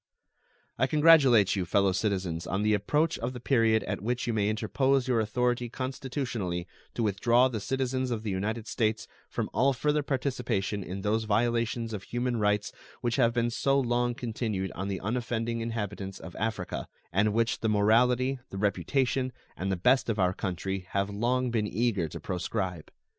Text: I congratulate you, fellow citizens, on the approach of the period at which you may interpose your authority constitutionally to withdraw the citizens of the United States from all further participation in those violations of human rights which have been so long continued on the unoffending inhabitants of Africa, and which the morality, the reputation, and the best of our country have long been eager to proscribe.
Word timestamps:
I 0.79 0.87
congratulate 0.87 1.55
you, 1.55 1.63
fellow 1.63 1.91
citizens, 1.91 2.47
on 2.47 2.63
the 2.63 2.73
approach 2.73 3.19
of 3.19 3.33
the 3.33 3.39
period 3.39 3.83
at 3.83 4.01
which 4.01 4.25
you 4.25 4.33
may 4.33 4.49
interpose 4.49 5.07
your 5.07 5.19
authority 5.19 5.69
constitutionally 5.69 6.67
to 6.95 7.03
withdraw 7.03 7.47
the 7.47 7.59
citizens 7.59 8.09
of 8.09 8.23
the 8.23 8.31
United 8.31 8.65
States 8.65 9.07
from 9.29 9.47
all 9.53 9.73
further 9.73 10.01
participation 10.01 10.83
in 10.83 11.01
those 11.01 11.25
violations 11.25 11.93
of 11.93 12.01
human 12.01 12.37
rights 12.37 12.71
which 13.01 13.17
have 13.17 13.31
been 13.35 13.51
so 13.51 13.79
long 13.79 14.15
continued 14.15 14.71
on 14.71 14.87
the 14.87 14.99
unoffending 14.99 15.61
inhabitants 15.61 16.19
of 16.19 16.35
Africa, 16.37 16.87
and 17.13 17.31
which 17.31 17.59
the 17.59 17.69
morality, 17.69 18.39
the 18.49 18.57
reputation, 18.57 19.31
and 19.55 19.71
the 19.71 19.75
best 19.75 20.09
of 20.09 20.17
our 20.17 20.33
country 20.33 20.87
have 20.93 21.11
long 21.11 21.51
been 21.51 21.67
eager 21.67 22.07
to 22.07 22.19
proscribe. 22.19 22.89